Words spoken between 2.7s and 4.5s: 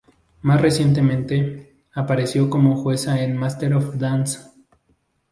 jueza en "Master of Dance".